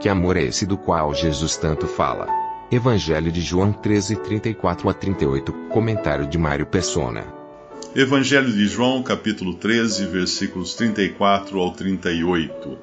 Que 0.00 0.08
amor 0.08 0.38
é 0.38 0.44
esse 0.44 0.64
do 0.64 0.78
qual 0.78 1.14
Jesus 1.14 1.58
tanto 1.58 1.86
fala? 1.86 2.26
Evangelho 2.72 3.30
de 3.30 3.42
João 3.42 3.70
13, 3.70 4.16
34 4.16 4.88
a 4.88 4.94
38, 4.94 5.52
comentário 5.68 6.26
de 6.26 6.38
Mário 6.38 6.64
Persona. 6.64 7.26
Evangelho 7.94 8.50
de 8.50 8.66
João, 8.66 9.02
capítulo 9.02 9.56
13, 9.56 10.06
versículos 10.06 10.72
34 10.72 11.60
ao 11.60 11.72
38. 11.72 12.78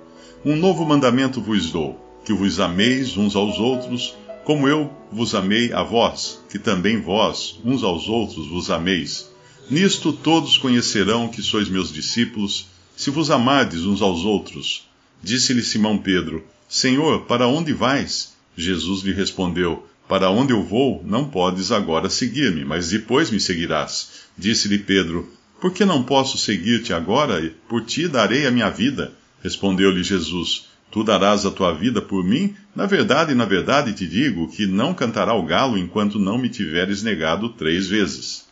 Um 0.45 0.55
novo 0.57 0.85
mandamento 0.85 1.41
vos 1.41 1.71
dou, 1.71 1.99
que 2.23 2.31
vos 2.31 2.59
ameis 2.59 3.17
uns 3.17 3.35
aos 3.35 3.57
outros, 3.57 4.15
como 4.43 4.67
eu 4.67 4.93
vos 5.11 5.33
amei 5.33 5.73
a 5.73 5.81
vós, 5.81 6.39
que 6.47 6.59
também 6.59 7.01
vós, 7.01 7.59
uns 7.65 7.83
aos 7.83 8.07
outros, 8.07 8.47
vos 8.47 8.69
ameis. 8.69 9.27
Nisto 9.71 10.13
todos 10.13 10.55
conhecerão 10.59 11.29
que 11.29 11.41
sois 11.41 11.67
meus 11.67 11.91
discípulos, 11.91 12.67
se 12.95 13.09
vos 13.09 13.31
amardes 13.31 13.85
uns 13.87 14.03
aos 14.03 14.23
outros. 14.23 14.87
Disse-lhe 15.23 15.63
Simão 15.63 15.97
Pedro: 15.97 16.43
Senhor, 16.67 17.25
para 17.25 17.47
onde 17.47 17.71
vais? 17.71 18.35
Jesus 18.55 19.01
lhe 19.01 19.13
respondeu: 19.13 19.87
Para 20.07 20.29
onde 20.29 20.51
eu 20.51 20.63
vou, 20.63 21.01
não 21.05 21.29
podes 21.29 21.71
agora 21.71 22.09
seguir-me, 22.09 22.65
mas 22.65 22.89
depois 22.89 23.31
me 23.31 23.39
seguirás. 23.39 24.25
Disse-lhe 24.37 24.79
Pedro: 24.79 25.31
Por 25.61 25.71
que 25.73 25.85
não 25.85 26.03
posso 26.03 26.37
seguir-te 26.37 26.93
agora? 26.93 27.53
Por 27.69 27.85
ti 27.85 28.07
darei 28.07 28.45
a 28.45 28.51
minha 28.51 28.69
vida. 28.69 29.13
Respondeu-lhe 29.41 30.03
Jesus: 30.03 30.67
Tu 30.91 31.03
darás 31.03 31.45
a 31.45 31.51
tua 31.51 31.73
vida 31.73 32.01
por 32.01 32.23
mim? 32.23 32.55
Na 32.75 32.85
verdade, 32.85 33.33
na 33.33 33.45
verdade 33.45 33.93
te 33.93 34.05
digo 34.05 34.49
que 34.51 34.65
não 34.65 34.93
cantará 34.93 35.33
o 35.33 35.45
galo 35.45 35.77
enquanto 35.77 36.19
não 36.19 36.37
me 36.37 36.49
tiveres 36.49 37.03
negado 37.03 37.49
três 37.49 37.87
vezes. 37.87 38.45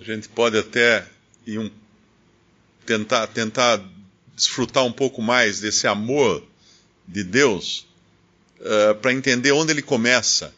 A 0.00 0.02
gente 0.02 0.28
pode 0.28 0.56
até 0.56 1.06
um, 1.46 1.70
tentar, 2.84 3.26
tentar 3.28 3.80
desfrutar 4.34 4.84
um 4.84 4.92
pouco 4.92 5.20
mais 5.20 5.60
desse 5.60 5.86
amor 5.86 6.42
de 7.08 7.24
Deus 7.24 7.86
uh, 8.60 8.94
para 8.96 9.12
entender 9.12 9.52
onde 9.52 9.72
ele 9.72 9.82
começa, 9.82 10.54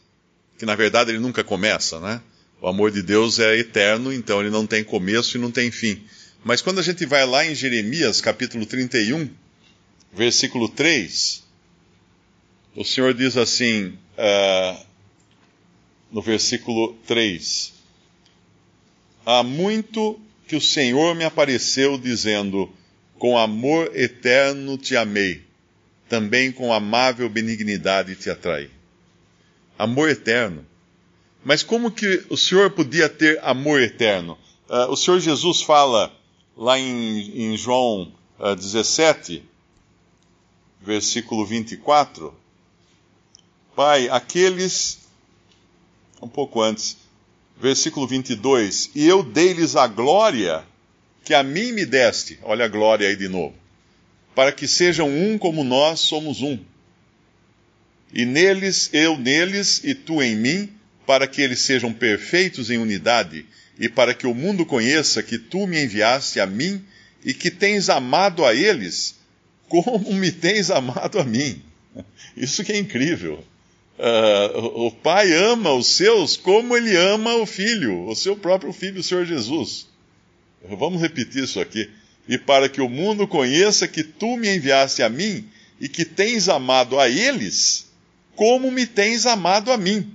que 0.59 0.67
na 0.67 0.75
verdade 0.75 1.12
ele 1.12 1.20
nunca 1.20 1.45
começa, 1.45 2.01
né? 2.01 2.20
O 2.61 2.67
amor 2.67 2.91
de 2.91 3.03
Deus 3.03 3.39
é 3.39 3.56
eterno, 3.56 4.12
então 4.12 4.41
ele 4.41 4.51
não 4.51 4.67
tem 4.67 4.84
começo 4.84 5.37
e 5.37 5.41
não 5.41 5.51
tem 5.51 5.71
fim. 5.71 6.03
Mas 6.45 6.61
quando 6.61 6.81
a 6.81 6.83
gente 6.83 7.06
vai 7.06 7.25
lá 7.25 7.47
em 7.47 7.55
Jeremias, 7.55 8.21
capítulo 8.21 8.67
31, 8.67 9.31
versículo 10.12 10.69
3, 10.69 11.43
o 12.77 12.84
Senhor 12.84 13.15
diz 13.15 13.37
assim, 13.37 13.97
uh, 14.19 14.87
no 16.11 16.21
versículo 16.21 16.98
3: 17.06 17.73
Há 19.25 19.43
muito 19.43 20.21
que 20.47 20.56
o 20.56 20.61
Senhor 20.61 21.15
me 21.15 21.25
apareceu 21.25 21.97
dizendo: 21.97 22.71
Com 23.19 23.39
amor 23.39 23.91
eterno 23.95 24.77
te 24.77 24.97
amei 24.97 25.50
também 26.11 26.50
com 26.50 26.72
amável 26.72 27.28
benignidade 27.28 28.16
te 28.16 28.28
atrai. 28.28 28.69
Amor 29.78 30.11
eterno. 30.11 30.66
Mas 31.44 31.62
como 31.62 31.93
que 31.93 32.26
o 32.28 32.37
Senhor 32.37 32.69
podia 32.72 33.09
ter 33.09 33.38
amor 33.43 33.81
eterno? 33.81 34.37
Uh, 34.69 34.91
o 34.91 34.97
Senhor 34.97 35.20
Jesus 35.20 35.62
fala 35.62 36.12
lá 36.56 36.76
em, 36.76 37.53
em 37.53 37.56
João 37.56 38.12
uh, 38.41 38.56
17, 38.56 39.43
versículo 40.82 41.47
24. 41.47 42.34
Pai, 43.76 44.09
aqueles. 44.09 44.99
Um 46.20 46.28
pouco 46.28 46.60
antes, 46.60 46.97
versículo 47.59 48.06
22. 48.06 48.91
E 48.97 49.06
eu 49.06 49.22
dei-lhes 49.22 49.76
a 49.76 49.87
glória 49.87 50.65
que 51.25 51.34
a 51.34 51.43
mim 51.44 51.70
me 51.70 51.87
deste. 51.87 52.38
Olha 52.43 52.65
a 52.65 52.69
glória 52.69 53.09
aí 53.09 53.15
de 53.15 53.28
novo 53.28 53.60
para 54.35 54.53
que 54.53 54.69
sejam 54.69 55.09
um 55.09 55.39
como 55.39 55.65
nós 55.65 56.01
somos 56.01 56.41
um. 56.41 56.59
E 58.13 58.25
neles, 58.25 58.91
eu 58.93 59.17
neles 59.17 59.83
e 59.85 59.95
tu 59.95 60.23
em 60.23 60.37
mim, 60.37 60.69
para 61.07 61.27
que 61.27 61.43
eles 61.43 61.61
sejam 61.61 61.93
perfeitos 61.93 62.71
em 62.71 62.79
unidade, 62.79 63.47
e 63.79 63.89
para 63.89 64.15
que 64.15 64.27
o 64.27 64.35
mundo 64.35 64.67
conheça 64.67 65.23
que 65.23 65.39
tu 65.39 65.67
me 65.67 65.83
enviaste 65.83 66.39
a 66.39 66.47
mim 66.47 66.85
e 67.25 67.33
que 67.33 67.51
tens 67.51 67.89
amado 67.89 68.45
a 68.45 68.55
eles 68.55 69.17
como 69.69 70.13
me 70.13 70.31
tens 70.33 70.71
amado 70.71 71.19
a 71.19 71.25
mim. 71.25 71.62
Isso 72.37 72.65
que 72.65 72.73
é 72.73 72.79
incrível. 72.79 73.45
Uh, 73.99 74.87
o 74.87 74.91
pai 74.91 75.33
ama 75.33 75.73
os 75.73 75.87
seus 75.87 76.37
como 76.37 76.77
ele 76.77 76.97
ama 76.97 77.37
o 77.37 77.47
filho, 77.47 78.07
o 78.07 78.17
seu 78.17 78.35
próprio 78.35 78.73
filho, 78.73 79.01
o 79.01 79.03
Senhor 79.03 79.27
Jesus. 79.27 79.87
Vamos 80.69 81.01
repetir 81.01 81.45
isso 81.45 81.61
aqui 81.61 81.89
e 82.31 82.39
para 82.39 82.69
que 82.69 82.81
o 82.81 82.89
mundo 82.89 83.27
conheça 83.27 83.89
que 83.89 84.05
tu 84.05 84.37
me 84.37 84.49
enviaste 84.55 85.03
a 85.03 85.09
mim 85.09 85.45
e 85.81 85.89
que 85.89 86.05
tens 86.05 86.49
amado 86.49 87.01
a 87.01 87.09
eles, 87.09 87.91
como 88.37 88.71
me 88.71 88.87
tens 88.87 89.27
amado 89.27 89.73
a 89.73 89.77
mim. 89.77 90.15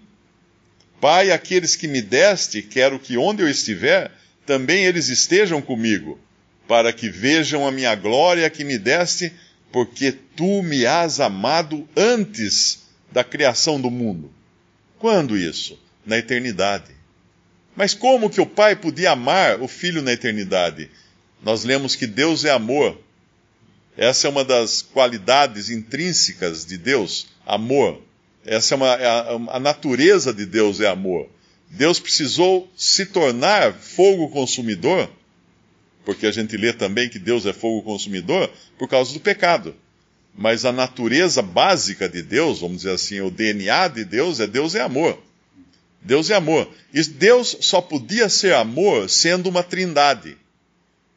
Pai, 1.02 1.30
aqueles 1.30 1.76
que 1.76 1.90
me 1.90 2.02
deste, 2.02 2.62
quero 2.62 2.98
que 2.98 3.18
onde 3.18 3.44
eu 3.44 3.50
estiver, 3.50 4.10
também 4.46 4.86
eles 4.86 5.10
estejam 5.10 5.62
comigo, 5.62 6.18
para 6.66 6.94
que 6.94 7.10
vejam 7.10 7.68
a 7.68 7.72
minha 7.72 7.94
glória 7.96 8.50
que 8.50 8.64
me 8.64 8.78
deste, 8.78 9.34
porque 9.70 10.14
tu 10.14 10.64
me 10.64 10.86
has 10.86 11.20
amado 11.20 11.86
antes 11.98 12.84
da 13.12 13.26
criação 13.26 13.80
do 13.80 13.92
mundo. 13.92 14.32
Quando 14.98 15.38
isso? 15.38 15.78
Na 16.06 16.18
eternidade. 16.18 16.94
Mas 17.76 17.94
como 17.94 18.30
que 18.30 18.40
o 18.40 18.46
Pai 18.46 18.74
podia 18.74 19.12
amar 19.12 19.62
o 19.62 19.68
Filho 19.68 20.02
na 20.02 20.14
eternidade? 20.14 20.90
Nós 21.44 21.64
lemos 21.64 21.96
que 21.96 22.08
Deus 22.08 22.46
é 22.46 22.52
amor. 22.52 23.00
Essa 23.98 24.28
é 24.28 24.30
uma 24.30 24.44
das 24.44 24.82
qualidades 24.82 25.70
intrínsecas 25.70 26.66
de 26.66 26.78
Deus, 26.78 27.28
amor. 27.46 28.02
Essa 28.46 28.74
é 28.74 28.78
uma, 28.78 28.94
é 28.94 29.06
a, 29.06 29.56
a 29.56 29.60
natureza 29.60 30.34
de 30.34 30.46
Deus 30.46 30.80
é 30.82 30.88
amor. 30.88 31.30
Deus 31.70 32.00
precisou 32.00 32.70
se 32.76 33.06
tornar 33.06 33.74
fogo 33.74 34.30
consumidor, 34.30 35.10
porque 36.04 36.28
a 36.28 36.32
gente 36.32 36.56
lê 36.56 36.72
também 36.72 37.10
que 37.10 37.20
Deus 37.20 37.46
é 37.46 37.54
fogo 37.54 37.82
consumidor, 37.82 38.52
por 38.78 38.88
causa 38.88 39.14
do 39.14 39.20
pecado. 39.20 39.76
Mas 40.38 40.66
a 40.66 40.72
natureza 40.72 41.42
básica 41.42 42.08
de 42.10 42.22
Deus, 42.22 42.60
vamos 42.60 42.78
dizer 42.78 42.92
assim, 42.92 43.22
o 43.22 43.32
DNA 43.32 43.88
de 43.88 44.06
Deus 44.06 44.40
é 44.40 44.48
Deus 44.48 44.76
é 44.76 44.82
amor. 44.82 45.18
Deus 46.02 46.30
é 46.30 46.36
amor. 46.36 46.70
E 46.94 47.02
Deus 47.02 47.58
só 47.62 47.82
podia 47.82 48.30
ser 48.30 48.54
amor 48.54 49.10
sendo 49.10 49.50
uma 49.50 49.64
trindade. 49.64 50.38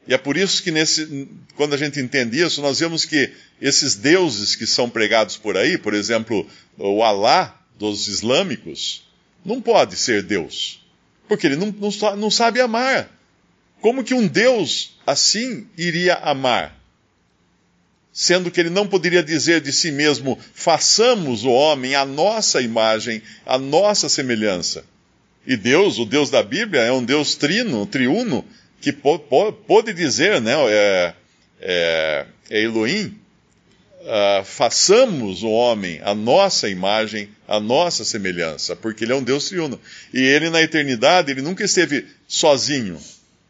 E 0.09 0.13
é 0.15 0.17
por 0.17 0.35
isso 0.35 0.63
que 0.63 0.71
nesse, 0.71 1.27
quando 1.55 1.75
a 1.75 1.77
gente 1.77 1.99
entende 1.99 2.41
isso, 2.41 2.63
nós 2.63 2.79
vemos 2.79 3.05
que 3.05 3.29
esses 3.61 3.93
deuses 3.93 4.55
que 4.55 4.65
são 4.65 4.89
pregados 4.89 5.37
por 5.37 5.55
aí, 5.55 5.77
por 5.77 5.93
exemplo, 5.93 6.49
o 6.79 7.03
Alá 7.03 7.55
dos 7.77 8.07
islâmicos, 8.07 9.07
não 9.45 9.61
pode 9.61 9.95
ser 9.95 10.23
Deus, 10.23 10.83
porque 11.27 11.45
ele 11.45 11.57
não, 11.57 11.67
não, 11.67 12.15
não 12.15 12.31
sabe 12.31 12.59
amar. 12.59 13.07
Como 13.81 14.03
que 14.03 14.15
um 14.15 14.25
Deus 14.25 14.97
assim 15.05 15.67
iria 15.77 16.15
amar? 16.15 16.75
Sendo 18.11 18.49
que 18.49 18.59
ele 18.59 18.71
não 18.71 18.87
poderia 18.87 19.21
dizer 19.21 19.61
de 19.61 19.71
si 19.71 19.91
mesmo: 19.91 20.39
façamos 20.55 21.43
o 21.43 21.51
homem 21.51 21.93
à 21.93 22.03
nossa 22.03 22.59
imagem, 22.63 23.21
à 23.45 23.59
nossa 23.59 24.09
semelhança. 24.09 24.83
E 25.45 25.55
Deus, 25.55 25.99
o 25.99 26.05
Deus 26.05 26.31
da 26.31 26.41
Bíblia, 26.41 26.81
é 26.81 26.91
um 26.91 27.03
Deus 27.03 27.35
trino, 27.35 27.85
triuno, 27.85 28.43
que 28.81 28.93
pôde 28.93 29.93
dizer, 29.93 30.39
né, 30.41 30.53
é, 30.69 31.13
é, 31.61 32.25
é 32.49 32.63
Elohim, 32.63 33.17
uh, 34.01 34.43
façamos 34.43 35.43
o 35.43 35.49
homem 35.49 35.99
a 36.03 36.13
nossa 36.13 36.69
imagem, 36.69 37.29
a 37.47 37.59
nossa 37.59 38.05
semelhança, 38.05 38.75
porque 38.75 39.03
ele 39.03 39.13
é 39.13 39.15
um 39.15 39.23
Deus 39.23 39.47
triuno. 39.49 39.79
E 40.13 40.19
ele 40.19 40.49
na 40.49 40.61
eternidade, 40.61 41.31
ele 41.31 41.41
nunca 41.41 41.63
esteve 41.63 42.05
sozinho. 42.27 42.97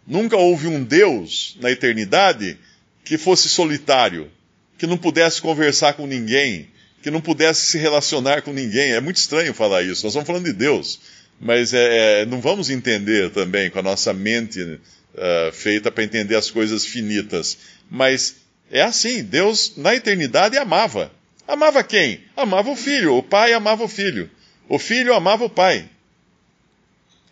Nunca 0.05 0.35
houve 0.37 0.67
um 0.67 0.83
Deus 0.83 1.55
na 1.61 1.69
eternidade 1.69 2.57
que 3.03 3.17
fosse 3.17 3.47
solitário, 3.47 4.29
que 4.77 4.87
não 4.87 4.97
pudesse 4.97 5.41
conversar 5.41 5.93
com 5.93 6.07
ninguém, 6.07 6.67
que 7.01 7.11
não 7.11 7.21
pudesse 7.21 7.65
se 7.67 7.77
relacionar 7.77 8.41
com 8.41 8.51
ninguém. 8.51 8.91
É 8.91 9.01
muito 9.01 9.17
estranho 9.17 9.53
falar 9.53 9.83
isso. 9.83 10.03
Nós 10.03 10.13
estamos 10.13 10.27
falando 10.27 10.45
de 10.45 10.53
Deus, 10.53 10.99
mas 11.39 11.73
é, 11.73 12.21
é 12.21 12.25
não 12.25 12.41
vamos 12.41 12.69
entender 12.69 13.29
também 13.31 13.69
com 13.69 13.79
a 13.79 13.83
nossa 13.83 14.13
mente 14.13 14.79
uh, 15.13 15.51
feita 15.51 15.91
para 15.91 16.03
entender 16.03 16.35
as 16.35 16.49
coisas 16.49 16.85
finitas. 16.85 17.57
Mas 17.89 18.37
é 18.71 18.81
assim: 18.81 19.23
Deus, 19.23 19.73
na 19.77 19.95
eternidade, 19.95 20.57
amava. 20.57 21.11
Amava 21.47 21.83
quem? 21.83 22.21
Amava 22.35 22.69
o 22.69 22.75
filho. 22.75 23.15
O 23.15 23.23
pai 23.23 23.53
amava 23.53 23.83
o 23.83 23.87
filho. 23.87 24.29
O 24.67 24.77
filho 24.77 25.13
amava 25.13 25.45
o 25.45 25.49
pai. 25.49 25.89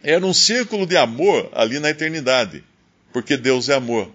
Era 0.04 0.26
um 0.26 0.34
círculo 0.34 0.86
de 0.86 0.98
amor 0.98 1.50
ali 1.54 1.80
na 1.80 1.90
eternidade, 1.90 2.64
porque 3.12 3.36
Deus 3.36 3.70
é 3.70 3.76
amor. 3.76 4.12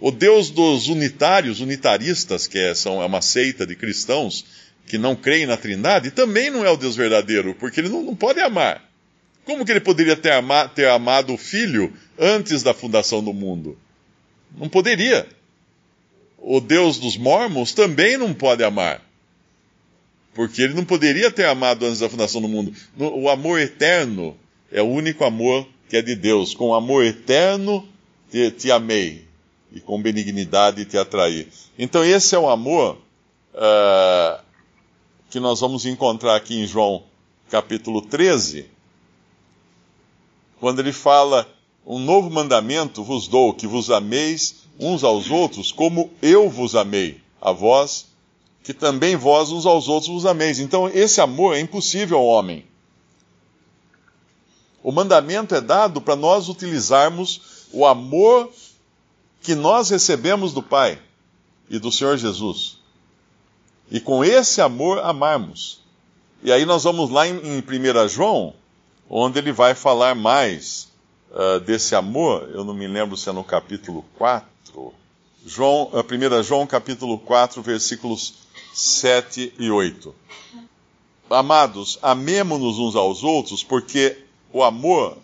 O 0.00 0.10
Deus 0.10 0.50
dos 0.50 0.88
unitários, 0.88 1.60
unitaristas, 1.60 2.46
que 2.46 2.58
é, 2.58 2.74
são, 2.74 3.02
é 3.02 3.06
uma 3.06 3.20
seita 3.20 3.66
de 3.66 3.74
cristãos 3.74 4.44
que 4.86 4.96
não 4.96 5.14
creem 5.14 5.46
na 5.46 5.56
Trindade, 5.56 6.10
também 6.10 6.50
não 6.50 6.64
é 6.64 6.70
o 6.70 6.76
Deus 6.76 6.96
verdadeiro, 6.96 7.54
porque 7.54 7.80
ele 7.80 7.88
não, 7.88 8.02
não 8.02 8.16
pode 8.16 8.40
amar. 8.40 8.87
Como 9.48 9.64
que 9.64 9.72
ele 9.72 9.80
poderia 9.80 10.14
ter, 10.14 10.30
ama, 10.30 10.68
ter 10.68 10.86
amado 10.90 11.32
o 11.32 11.38
filho 11.38 11.90
antes 12.18 12.62
da 12.62 12.74
fundação 12.74 13.24
do 13.24 13.32
mundo? 13.32 13.78
Não 14.54 14.68
poderia. 14.68 15.26
O 16.36 16.60
Deus 16.60 16.98
dos 16.98 17.16
mormons 17.16 17.72
também 17.72 18.18
não 18.18 18.34
pode 18.34 18.62
amar. 18.62 19.00
Porque 20.34 20.60
ele 20.60 20.74
não 20.74 20.84
poderia 20.84 21.30
ter 21.30 21.46
amado 21.46 21.86
antes 21.86 22.00
da 22.00 22.10
fundação 22.10 22.42
do 22.42 22.46
mundo. 22.46 22.74
O 22.98 23.30
amor 23.30 23.58
eterno 23.58 24.36
é 24.70 24.82
o 24.82 24.86
único 24.86 25.24
amor 25.24 25.66
que 25.88 25.96
é 25.96 26.02
de 26.02 26.14
Deus. 26.14 26.52
Com 26.52 26.74
amor 26.74 27.02
eterno 27.02 27.88
te, 28.30 28.50
te 28.50 28.70
amei, 28.70 29.24
e 29.72 29.80
com 29.80 29.98
benignidade 30.02 30.84
te 30.84 30.98
atraí. 30.98 31.48
Então, 31.78 32.04
esse 32.04 32.34
é 32.34 32.38
o 32.38 32.50
amor 32.50 32.98
uh, 33.54 34.44
que 35.30 35.40
nós 35.40 35.58
vamos 35.58 35.86
encontrar 35.86 36.36
aqui 36.36 36.54
em 36.60 36.66
João 36.66 37.02
capítulo 37.48 38.02
13, 38.02 38.76
quando 40.60 40.80
ele 40.80 40.92
fala: 40.92 41.48
Um 41.86 41.98
novo 41.98 42.30
mandamento 42.30 43.02
vos 43.02 43.28
dou, 43.28 43.54
que 43.54 43.66
vos 43.66 43.90
ameis 43.90 44.66
uns 44.78 45.02
aos 45.02 45.30
outros, 45.30 45.72
como 45.72 46.10
eu 46.22 46.48
vos 46.48 46.74
amei, 46.74 47.20
a 47.40 47.52
vós, 47.52 48.06
que 48.62 48.72
também 48.72 49.16
vós 49.16 49.50
uns 49.50 49.66
aos 49.66 49.88
outros 49.88 50.12
vos 50.12 50.26
ameis. 50.26 50.58
Então, 50.58 50.88
esse 50.88 51.20
amor 51.20 51.56
é 51.56 51.60
impossível 51.60 52.18
ao 52.18 52.26
homem. 52.26 52.64
O 54.82 54.92
mandamento 54.92 55.54
é 55.54 55.60
dado 55.60 56.00
para 56.00 56.14
nós 56.14 56.48
utilizarmos 56.48 57.40
o 57.72 57.84
amor 57.84 58.50
que 59.42 59.54
nós 59.54 59.90
recebemos 59.90 60.52
do 60.52 60.62
Pai 60.62 61.00
e 61.68 61.78
do 61.78 61.90
Senhor 61.90 62.16
Jesus. 62.16 62.78
E 63.90 64.00
com 64.00 64.24
esse 64.24 64.60
amor 64.60 64.98
amarmos. 65.00 65.80
E 66.42 66.52
aí 66.52 66.64
nós 66.64 66.84
vamos 66.84 67.10
lá 67.10 67.26
em, 67.26 67.34
em 67.34 67.58
1 67.58 68.08
João, 68.08 68.54
onde 69.08 69.38
ele 69.38 69.52
vai 69.52 69.74
falar 69.74 70.14
mais 70.14 70.88
uh, 71.30 71.60
desse 71.60 71.94
amor. 71.94 72.50
Eu 72.52 72.64
não 72.64 72.74
me 72.74 72.86
lembro 72.86 73.16
se 73.16 73.28
é 73.28 73.32
no 73.32 73.44
capítulo 73.44 74.04
4. 74.16 74.46
João, 75.46 75.90
uh, 75.92 76.40
1 76.40 76.42
João 76.42 76.66
capítulo 76.66 77.18
4, 77.18 77.62
versículos 77.62 78.34
7 78.74 79.54
e 79.58 79.70
8. 79.70 80.14
Amados, 81.30 81.98
amemo-nos 82.02 82.78
uns 82.78 82.96
aos 82.96 83.22
outros, 83.22 83.62
porque 83.62 84.16
o 84.52 84.62
amor, 84.62 85.18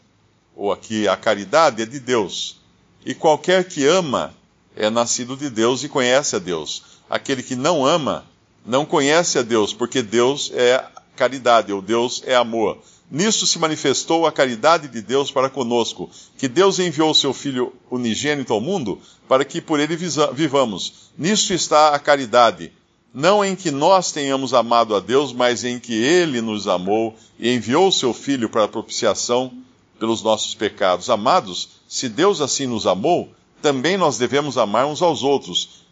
ou 0.55 0.71
aqui 0.71 1.09
a 1.09 1.17
caridade, 1.17 1.83
é 1.83 1.87
de 1.87 1.99
Deus. 1.99 2.59
E 3.05 3.15
qualquer 3.15 3.65
que 3.65 3.87
ama 3.87 4.35
é 4.77 4.91
nascido 4.91 5.37
de 5.37 5.49
Deus 5.49 5.83
e 5.83 5.89
conhece 5.89 6.37
a 6.37 6.39
Deus. 6.39 6.83
Aquele 7.09 7.43
que 7.43 7.55
não 7.55 7.85
ama 7.85 8.27
não 8.65 8.85
conhece 8.85 9.39
a 9.39 9.43
Deus, 9.43 9.73
porque 9.73 10.03
Deus 10.03 10.51
é 10.55 10.85
caridade, 11.17 11.73
ou 11.73 11.81
Deus 11.81 12.23
é 12.27 12.35
amor. 12.35 12.79
Nisto 13.11 13.47
se 13.47 13.59
manifestou 13.59 14.27
a 14.27 14.33
caridade 14.33 14.89
de 14.89 15.01
Deus 15.01 15.31
para 15.31 15.51
conosco, 15.51 16.11
que 16.39 16.49
Deus 16.49 16.79
enviou 16.79 17.11
o 17.11 17.15
seu 17.15 17.33
Filho 17.33 17.73
unigênito 17.91 18.53
ao 18.53 18.61
mundo 18.61 18.99
para 19.29 19.45
que 19.45 19.61
por 19.61 19.79
ele 19.79 19.97
vivamos. 19.97 21.11
Nisto 21.17 21.53
está 21.53 21.95
a 21.95 21.99
caridade 21.99 22.73
não 23.15 23.45
em 23.45 23.55
que 23.55 23.71
nós 23.71 24.11
tenhamos 24.11 24.53
amado 24.53 24.97
a 24.97 24.99
Deus, 24.99 25.33
mas 25.33 25.63
em 25.63 25.79
que 25.79 25.95
Ele 25.95 26.41
nos 26.41 26.67
amou 26.67 27.15
e 27.39 27.49
enviou 27.55 27.87
o 27.87 27.93
seu 27.93 28.13
Filho 28.13 28.49
para 28.49 28.67
propiciação 28.67 29.53
pelos 30.01 30.21
nossos 30.21 30.53
pecados. 30.53 31.09
Amados, 31.09 31.69
se 31.89 32.09
Deus 32.09 32.41
assim 32.41 32.67
nos 32.67 32.89
amou, 32.89 33.33
também 33.63 33.97
nós 33.97 34.19
devemos 34.19 34.59
amar 34.59 34.87
uns 34.87 35.01
aos 35.01 35.23
outros. 35.23 35.85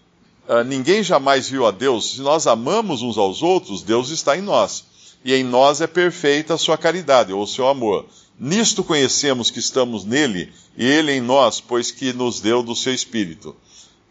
Uh, 0.49 0.65
ninguém 0.65 1.05
jamais 1.05 1.49
viu 1.49 1.65
a 1.65 1.71
Deus. 1.71 2.15
Se 2.15 2.21
nós 2.21 2.49
amamos 2.49 3.03
uns 3.03 3.17
aos 3.17 3.41
outros, 3.41 3.83
Deus 3.83 4.09
está 4.09 4.37
em 4.37 4.43
nós. 4.43 4.85
E 5.25 5.35
em 5.35 5.45
nós 5.45 5.81
é 5.81 5.87
perfeita 5.87 6.55
a 6.55 6.59
sua 6.59 6.77
caridade, 6.77 7.33
ou 7.33 7.43
o 7.43 7.47
seu 7.47 7.69
amor. 7.69 8.07
Nisto 8.39 8.83
conhecemos 8.83 9.51
que 9.51 9.59
estamos 9.59 10.05
nele 10.05 10.53
e 10.77 10.85
ele 10.85 11.13
em 11.13 11.21
nós, 11.21 11.61
pois 11.61 11.91
que 11.91 12.13
nos 12.13 12.41
deu 12.41 12.63
do 12.63 12.75
seu 12.75 12.93
Espírito. 12.93 13.55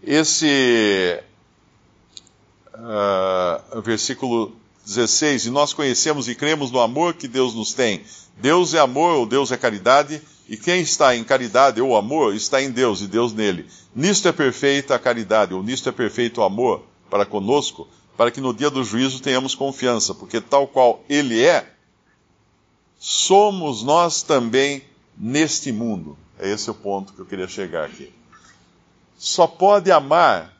Esse 0.03 1.21
uh, 2.75 3.81
versículo 3.81 4.55
16: 4.85 5.45
E 5.45 5.49
nós 5.49 5.73
conhecemos 5.73 6.27
e 6.27 6.35
cremos 6.35 6.71
no 6.71 6.79
amor 6.79 7.13
que 7.13 7.27
Deus 7.27 7.53
nos 7.53 7.73
tem. 7.73 8.03
Deus 8.37 8.73
é 8.73 8.79
amor, 8.79 9.15
ou 9.17 9.25
Deus 9.25 9.51
é 9.51 9.57
caridade, 9.57 10.21
e 10.47 10.57
quem 10.57 10.81
está 10.81 11.15
em 11.15 11.23
caridade 11.23 11.81
ou 11.81 11.95
amor 11.95 12.33
está 12.33 12.61
em 12.61 12.71
Deus 12.71 13.01
e 13.01 13.07
Deus 13.07 13.33
nele. 13.33 13.65
Nisto 13.95 14.27
é 14.27 14.31
perfeita 14.31 14.95
a 14.95 14.99
caridade, 14.99 15.53
ou 15.53 15.61
nisto 15.61 15.89
é 15.89 15.91
perfeito 15.91 16.41
o 16.41 16.43
amor 16.43 16.83
para 17.09 17.25
conosco, 17.25 17.87
para 18.21 18.29
que 18.29 18.39
no 18.39 18.53
dia 18.53 18.69
do 18.69 18.83
juízo 18.83 19.19
tenhamos 19.19 19.55
confiança, 19.55 20.13
porque 20.13 20.39
tal 20.39 20.67
qual 20.67 21.03
Ele 21.09 21.43
é, 21.43 21.67
somos 22.99 23.81
nós 23.81 24.21
também 24.21 24.83
neste 25.17 25.71
mundo. 25.71 26.15
É 26.37 26.47
esse 26.47 26.69
o 26.69 26.73
ponto 26.75 27.13
que 27.13 27.19
eu 27.19 27.25
queria 27.25 27.47
chegar 27.47 27.85
aqui. 27.85 28.13
Só 29.17 29.47
pode 29.47 29.91
amar 29.91 30.55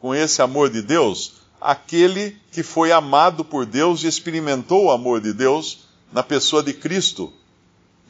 com 0.00 0.12
esse 0.12 0.42
amor 0.42 0.68
de 0.68 0.82
Deus 0.82 1.34
aquele 1.60 2.36
que 2.50 2.64
foi 2.64 2.90
amado 2.90 3.44
por 3.44 3.64
Deus 3.64 4.02
e 4.02 4.08
experimentou 4.08 4.86
o 4.86 4.90
amor 4.90 5.20
de 5.20 5.32
Deus 5.32 5.86
na 6.12 6.24
pessoa 6.24 6.60
de 6.60 6.74
Cristo, 6.74 7.32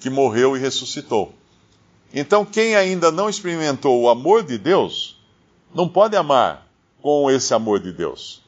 que 0.00 0.08
morreu 0.08 0.56
e 0.56 0.58
ressuscitou. 0.58 1.34
Então, 2.14 2.46
quem 2.46 2.74
ainda 2.74 3.12
não 3.12 3.28
experimentou 3.28 4.00
o 4.00 4.08
amor 4.08 4.42
de 4.42 4.56
Deus, 4.56 5.20
não 5.74 5.86
pode 5.86 6.16
amar 6.16 6.66
com 7.02 7.30
esse 7.30 7.52
amor 7.52 7.78
de 7.78 7.92
Deus. 7.92 8.45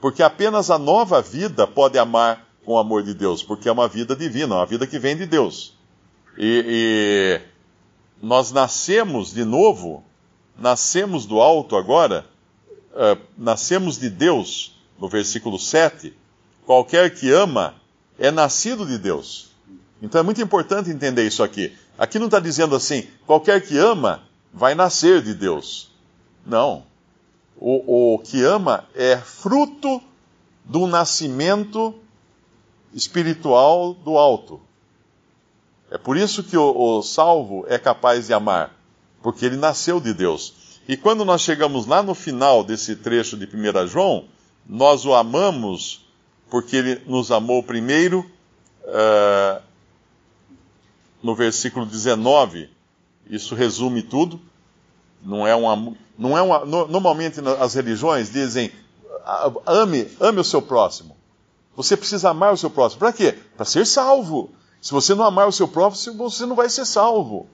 Porque 0.00 0.22
apenas 0.22 0.70
a 0.70 0.78
nova 0.78 1.20
vida 1.20 1.66
pode 1.66 1.98
amar 1.98 2.46
com 2.64 2.72
o 2.72 2.78
amor 2.78 3.02
de 3.02 3.14
Deus, 3.14 3.42
porque 3.42 3.68
é 3.68 3.72
uma 3.72 3.88
vida 3.88 4.14
divina, 4.16 4.56
uma 4.56 4.66
vida 4.66 4.86
que 4.86 4.98
vem 4.98 5.16
de 5.16 5.26
Deus. 5.26 5.74
E, 6.38 6.64
e 6.66 7.40
nós 8.22 8.52
nascemos 8.52 9.32
de 9.32 9.44
novo, 9.44 10.04
nascemos 10.58 11.26
do 11.26 11.40
alto 11.40 11.76
agora, 11.76 12.26
uh, 12.92 13.20
nascemos 13.36 13.98
de 13.98 14.08
Deus, 14.08 14.78
no 14.98 15.08
versículo 15.08 15.58
7, 15.58 16.14
qualquer 16.64 17.14
que 17.14 17.30
ama 17.30 17.74
é 18.18 18.30
nascido 18.30 18.86
de 18.86 18.98
Deus. 18.98 19.50
Então 20.02 20.20
é 20.20 20.24
muito 20.24 20.40
importante 20.40 20.90
entender 20.90 21.26
isso 21.26 21.42
aqui. 21.42 21.76
Aqui 21.98 22.18
não 22.18 22.26
está 22.26 22.40
dizendo 22.40 22.74
assim, 22.74 23.06
qualquer 23.26 23.60
que 23.60 23.76
ama 23.76 24.22
vai 24.52 24.74
nascer 24.74 25.22
de 25.22 25.34
Deus. 25.34 25.90
Não. 26.46 26.84
O, 27.60 28.14
o 28.14 28.18
que 28.18 28.42
ama 28.42 28.88
é 28.94 29.18
fruto 29.18 30.02
do 30.64 30.86
nascimento 30.86 31.94
espiritual 32.94 33.92
do 33.92 34.16
alto. 34.16 34.60
É 35.90 35.98
por 35.98 36.16
isso 36.16 36.42
que 36.42 36.56
o, 36.56 36.98
o 36.98 37.02
salvo 37.02 37.64
é 37.68 37.78
capaz 37.78 38.26
de 38.26 38.32
amar, 38.32 38.74
porque 39.22 39.44
ele 39.44 39.56
nasceu 39.56 40.00
de 40.00 40.14
Deus. 40.14 40.54
E 40.88 40.96
quando 40.96 41.24
nós 41.24 41.42
chegamos 41.42 41.86
lá 41.86 42.02
no 42.02 42.14
final 42.14 42.64
desse 42.64 42.96
trecho 42.96 43.36
de 43.36 43.44
1 43.44 43.86
João, 43.86 44.24
nós 44.66 45.04
o 45.04 45.14
amamos 45.14 46.04
porque 46.48 46.76
ele 46.76 47.02
nos 47.06 47.30
amou 47.30 47.62
primeiro. 47.62 48.28
Uh, 48.84 49.62
no 51.22 51.34
versículo 51.34 51.86
19, 51.86 52.70
isso 53.28 53.54
resume 53.54 54.02
tudo. 54.02 54.40
Não 55.22 55.46
é 55.46 55.54
um 55.54 55.94
não 56.20 56.36
é 56.36 56.42
uma, 56.42 56.66
normalmente 56.66 57.40
as 57.58 57.72
religiões 57.72 58.30
dizem 58.30 58.70
ame, 59.66 60.06
ame 60.20 60.40
o 60.40 60.44
seu 60.44 60.60
próximo. 60.60 61.16
Você 61.74 61.96
precisa 61.96 62.28
amar 62.28 62.52
o 62.52 62.58
seu 62.58 62.68
próximo. 62.68 62.98
Para 62.98 63.12
quê? 63.14 63.38
Para 63.56 63.64
ser 63.64 63.86
salvo. 63.86 64.50
Se 64.82 64.92
você 64.92 65.14
não 65.14 65.24
amar 65.24 65.48
o 65.48 65.52
seu 65.52 65.66
próximo, 65.66 66.18
você 66.18 66.44
não 66.44 66.54
vai 66.54 66.68
ser 66.68 66.84
salvo. 66.84 67.46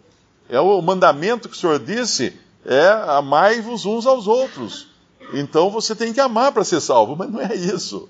É 0.49 0.59
o 0.59 0.83
mandamento 0.83 1.49
que 1.49 1.57
o 1.57 1.59
Senhor 1.59 1.79
disse 1.79 2.37
é 2.65 2.89
amai-vos 3.17 3.87
uns 3.87 4.05
aos 4.05 4.27
outros. 4.27 4.89
Então 5.33 5.71
você 5.71 5.95
tem 5.95 6.13
que 6.13 6.21
amar 6.21 6.51
para 6.51 6.65
ser 6.65 6.81
salvo, 6.81 7.15
mas 7.15 7.31
não 7.31 7.41
é 7.41 7.55
isso. 7.55 8.09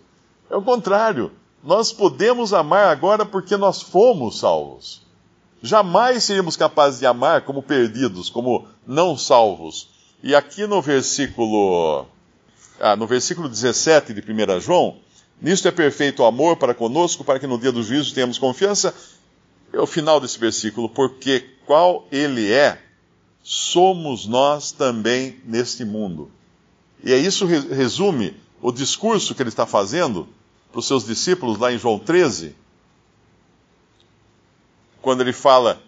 É 0.48 0.56
o 0.56 0.62
contrário. 0.62 1.32
Nós 1.62 1.92
podemos 1.92 2.54
amar 2.54 2.88
agora 2.88 3.26
porque 3.26 3.58
nós 3.58 3.82
fomos 3.82 4.38
salvos. 4.38 5.02
Jamais 5.60 6.24
seríamos 6.24 6.56
capazes 6.56 7.00
de 7.00 7.04
amar 7.04 7.42
como 7.42 7.62
perdidos, 7.62 8.30
como 8.30 8.66
não 8.86 9.18
salvos. 9.18 9.95
E 10.26 10.34
aqui 10.34 10.66
no 10.66 10.82
versículo, 10.82 12.04
ah, 12.80 12.96
no 12.96 13.06
versículo 13.06 13.48
17 13.48 14.12
de 14.12 14.20
1 14.20 14.58
João, 14.60 14.96
nisto 15.40 15.68
é 15.68 15.70
perfeito 15.70 16.20
o 16.20 16.26
amor 16.26 16.56
para 16.56 16.74
conosco, 16.74 17.22
para 17.22 17.38
que 17.38 17.46
no 17.46 17.56
dia 17.56 17.70
do 17.70 17.80
juízo 17.80 18.12
tenhamos 18.12 18.36
confiança. 18.36 18.92
É 19.72 19.78
o 19.78 19.86
final 19.86 20.18
desse 20.18 20.36
versículo, 20.36 20.88
porque 20.88 21.48
qual 21.64 22.08
ele 22.10 22.50
é, 22.50 22.76
somos 23.40 24.26
nós 24.26 24.72
também 24.72 25.40
neste 25.44 25.84
mundo. 25.84 26.28
E 27.04 27.12
é 27.12 27.16
isso 27.16 27.46
resume 27.46 28.34
o 28.60 28.72
discurso 28.72 29.32
que 29.32 29.40
ele 29.40 29.50
está 29.50 29.64
fazendo 29.64 30.28
para 30.72 30.80
os 30.80 30.88
seus 30.88 31.06
discípulos 31.06 31.56
lá 31.56 31.72
em 31.72 31.78
João 31.78 32.00
13, 32.00 32.52
quando 35.00 35.20
ele 35.20 35.32
fala 35.32 35.80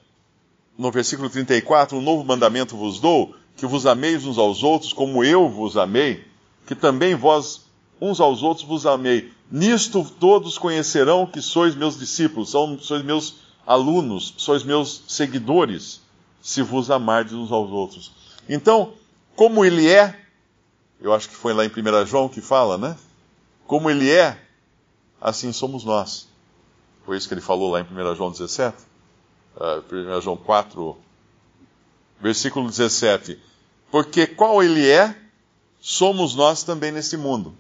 no 0.79 0.93
versículo 0.93 1.29
34: 1.29 1.99
Um 1.99 2.01
novo 2.01 2.25
mandamento 2.25 2.77
vos 2.77 3.01
dou, 3.01 3.35
que 3.59 3.67
vos 3.67 3.85
ameis 3.87 4.25
uns 4.25 4.39
aos 4.39 4.63
outros, 4.63 4.93
como 4.93 5.25
eu 5.25 5.49
vos 5.49 5.77
amei, 5.77 6.25
que 6.65 6.77
também 6.77 7.17
vós 7.17 7.67
uns 8.01 8.21
aos 8.21 8.43
outros 8.43 8.65
vos 8.65 8.87
amei. 8.87 9.33
Nisto 9.51 10.07
todos 10.21 10.57
conhecerão 10.57 11.27
que 11.27 11.43
sois 11.43 11.75
meus 11.75 11.99
discípulos, 11.99 12.55
sois 12.81 13.03
meus 13.05 13.41
alunos, 13.67 14.33
sois 14.37 14.63
meus 14.63 15.03
seguidores, 15.09 16.01
se 16.41 16.63
vos 16.63 16.89
amardes 16.89 17.35
uns 17.35 17.51
aos 17.51 17.71
outros. 17.71 18.13
Então, 18.49 18.93
como 19.35 19.65
ele 19.65 19.91
é, 19.91 20.17
eu 21.01 21.13
acho 21.13 21.29
que 21.29 21.35
foi 21.35 21.53
lá 21.53 21.65
em 21.65 21.69
1 21.69 22.07
João 22.07 22.29
que 22.29 22.41
fala, 22.41 22.79
né? 22.79 22.97
Como 23.67 23.91
ele 23.91 24.09
é, 24.09 24.41
assim 25.21 25.53
somos 25.53 25.83
nós. 25.85 26.29
Foi 27.05 27.17
isso 27.17 27.27
que 27.27 27.35
ele 27.35 27.41
falou 27.41 27.73
lá 27.73 27.81
em 27.81 27.83
1 27.83 28.15
João 28.15 28.31
17, 28.31 28.77
uh, 29.57 30.17
1 30.17 30.21
João 30.21 30.37
4, 30.37 30.97
versículo 32.21 32.69
17. 32.69 33.39
Porque 33.91 34.27
qual 34.27 34.63
ele 34.63 34.87
é, 34.89 35.15
somos 35.81 36.35
nós 36.35 36.63
também 36.63 36.93
neste 36.93 37.17
mundo. 37.17 37.55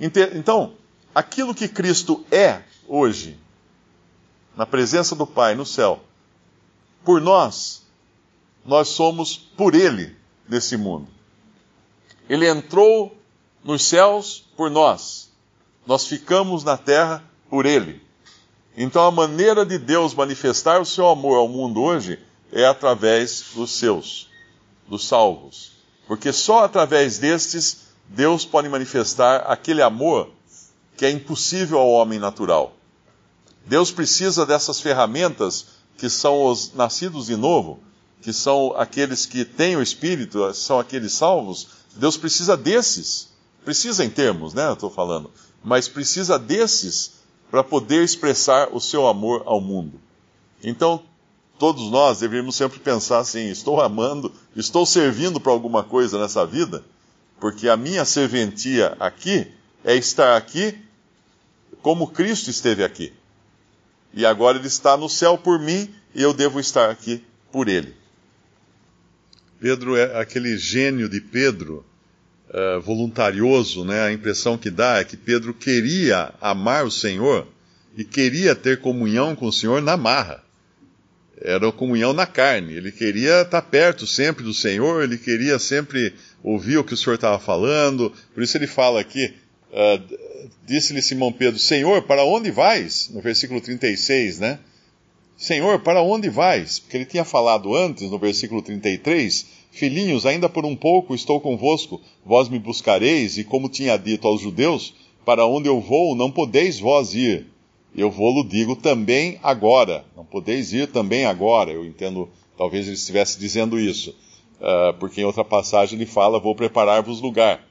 Então, 0.00 0.74
aquilo 1.14 1.54
que 1.54 1.68
Cristo 1.68 2.24
é 2.30 2.62
hoje, 2.88 3.38
na 4.56 4.66
presença 4.66 5.14
do 5.14 5.26
Pai 5.26 5.54
no 5.54 5.66
céu, 5.66 6.00
por 7.04 7.20
nós, 7.20 7.82
nós 8.64 8.88
somos 8.88 9.36
por 9.36 9.74
Ele 9.74 10.16
nesse 10.48 10.76
mundo. 10.76 11.08
Ele 12.28 12.48
entrou 12.48 13.16
nos 13.62 13.84
céus 13.84 14.46
por 14.56 14.70
nós, 14.70 15.30
nós 15.86 16.06
ficamos 16.06 16.64
na 16.64 16.76
terra 16.76 17.22
por 17.50 17.66
Ele. 17.66 18.00
Então, 18.76 19.04
a 19.04 19.10
maneira 19.10 19.66
de 19.66 19.78
Deus 19.78 20.14
manifestar 20.14 20.80
o 20.80 20.86
seu 20.86 21.08
amor 21.08 21.36
ao 21.36 21.48
mundo 21.48 21.82
hoje 21.82 22.18
é 22.52 22.66
através 22.66 23.46
dos 23.54 23.72
seus, 23.72 24.28
dos 24.86 25.08
salvos. 25.08 25.72
Porque 26.06 26.32
só 26.32 26.64
através 26.64 27.18
destes 27.18 27.78
Deus 28.06 28.44
pode 28.44 28.68
manifestar 28.68 29.38
aquele 29.50 29.80
amor 29.80 30.30
que 30.96 31.06
é 31.06 31.10
impossível 31.10 31.78
ao 31.78 31.88
homem 31.88 32.18
natural. 32.18 32.76
Deus 33.64 33.90
precisa 33.90 34.44
dessas 34.44 34.80
ferramentas 34.80 35.66
que 35.96 36.10
são 36.10 36.44
os 36.44 36.74
nascidos 36.74 37.26
de 37.26 37.36
novo, 37.36 37.80
que 38.20 38.32
são 38.32 38.74
aqueles 38.76 39.24
que 39.24 39.44
têm 39.44 39.76
o 39.76 39.82
Espírito, 39.82 40.52
são 40.54 40.78
aqueles 40.78 41.12
salvos. 41.12 41.68
Deus 41.94 42.16
precisa 42.16 42.56
desses. 42.56 43.28
Precisa 43.64 44.04
em 44.04 44.10
termos, 44.10 44.52
né? 44.52 44.66
Eu 44.66 44.74
estou 44.74 44.90
falando. 44.90 45.30
Mas 45.62 45.88
precisa 45.88 46.38
desses 46.38 47.12
para 47.50 47.62
poder 47.62 48.02
expressar 48.02 48.68
o 48.72 48.80
seu 48.80 49.06
amor 49.06 49.42
ao 49.46 49.60
mundo. 49.60 50.00
Então, 50.62 51.02
todos 51.58 51.90
nós 51.90 52.20
deveríamos 52.20 52.56
sempre 52.56 52.78
pensar 52.78 53.18
assim: 53.18 53.50
estou 53.50 53.80
amando, 53.80 54.32
estou 54.56 54.84
servindo 54.84 55.40
para 55.40 55.52
alguma 55.52 55.82
coisa 55.82 56.18
nessa 56.18 56.46
vida, 56.46 56.84
porque 57.40 57.68
a 57.68 57.76
minha 57.76 58.04
serventia 58.04 58.96
aqui 58.98 59.46
é 59.84 59.94
estar 59.94 60.36
aqui 60.36 60.76
como 61.80 62.08
Cristo 62.08 62.50
esteve 62.50 62.84
aqui. 62.84 63.12
E 64.14 64.26
agora 64.26 64.58
ele 64.58 64.68
está 64.68 64.96
no 64.96 65.08
céu 65.08 65.38
por 65.38 65.58
mim 65.58 65.92
e 66.14 66.22
eu 66.22 66.32
devo 66.32 66.60
estar 66.60 66.90
aqui 66.90 67.24
por 67.50 67.68
ele. 67.68 67.94
Pedro 69.60 69.96
é 69.96 70.20
aquele 70.20 70.58
gênio 70.58 71.08
de 71.08 71.20
Pedro, 71.20 71.84
uh, 72.48 72.80
voluntarioso, 72.80 73.84
né? 73.84 74.02
A 74.02 74.12
impressão 74.12 74.58
que 74.58 74.70
dá 74.70 74.98
é 74.98 75.04
que 75.04 75.16
Pedro 75.16 75.54
queria 75.54 76.34
amar 76.40 76.84
o 76.84 76.90
Senhor 76.90 77.46
e 77.96 78.04
queria 78.04 78.54
ter 78.54 78.80
comunhão 78.80 79.36
com 79.36 79.46
o 79.46 79.52
Senhor 79.52 79.80
na 79.80 79.96
marra. 79.96 80.41
Era 81.44 81.68
a 81.68 81.72
comunhão 81.72 82.12
na 82.12 82.26
carne. 82.26 82.74
Ele 82.74 82.92
queria 82.92 83.42
estar 83.42 83.62
perto 83.62 84.06
sempre 84.06 84.44
do 84.44 84.54
Senhor, 84.54 85.02
ele 85.02 85.18
queria 85.18 85.58
sempre 85.58 86.14
ouvir 86.42 86.78
o 86.78 86.84
que 86.84 86.94
o 86.94 86.96
Senhor 86.96 87.16
estava 87.16 87.38
falando. 87.38 88.12
Por 88.32 88.42
isso 88.42 88.56
ele 88.56 88.66
fala 88.66 89.00
aqui, 89.00 89.34
uh, 89.72 90.46
disse-lhe 90.64 91.02
Simão 91.02 91.32
Pedro: 91.32 91.58
Senhor, 91.58 92.02
para 92.02 92.24
onde 92.24 92.50
vais? 92.50 93.10
No 93.12 93.20
versículo 93.20 93.60
36, 93.60 94.38
né? 94.38 94.58
Senhor, 95.36 95.80
para 95.80 96.02
onde 96.02 96.28
vais? 96.28 96.78
Porque 96.78 96.96
ele 96.96 97.04
tinha 97.04 97.24
falado 97.24 97.74
antes, 97.74 98.08
no 98.08 98.18
versículo 98.18 98.62
33, 98.62 99.46
Filhinhos, 99.72 100.26
ainda 100.26 100.48
por 100.48 100.66
um 100.66 100.76
pouco 100.76 101.14
estou 101.14 101.40
convosco, 101.40 102.00
vós 102.24 102.48
me 102.48 102.58
buscareis, 102.58 103.38
e 103.38 103.42
como 103.42 103.68
tinha 103.68 103.96
dito 103.96 104.28
aos 104.28 104.40
judeus, 104.40 104.94
para 105.24 105.46
onde 105.46 105.68
eu 105.68 105.80
vou, 105.80 106.14
não 106.14 106.30
podeis 106.30 106.78
vós 106.78 107.14
ir. 107.14 107.46
Eu 107.94 108.10
vou-lo 108.10 108.42
digo 108.42 108.74
também 108.74 109.38
agora. 109.42 110.04
Não 110.16 110.24
podeis 110.24 110.72
ir 110.72 110.88
também 110.88 111.24
agora. 111.24 111.70
Eu 111.70 111.84
entendo, 111.84 112.28
talvez 112.56 112.86
ele 112.86 112.96
estivesse 112.96 113.38
dizendo 113.38 113.78
isso, 113.78 114.10
uh, 114.60 114.94
porque 114.98 115.20
em 115.20 115.24
outra 115.24 115.44
passagem 115.44 115.98
ele 115.98 116.06
fala: 116.06 116.40
Vou 116.40 116.54
preparar-vos 116.54 117.20
lugar. 117.20 117.62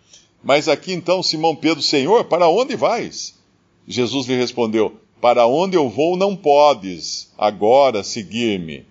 Mas 0.44 0.68
aqui 0.68 0.94
então 0.94 1.22
Simão 1.22 1.56
Pedro, 1.56 1.82
Senhor, 1.82 2.26
para 2.26 2.48
onde 2.48 2.76
vais? 2.76 3.40
Jesus 3.88 4.28
lhe 4.28 4.36
respondeu: 4.36 4.96
Para 5.20 5.48
onde 5.48 5.76
eu 5.76 5.90
vou 5.90 6.16
não 6.16 6.36
podes 6.36 7.32
agora 7.38 8.04
seguir-me, 8.04 8.86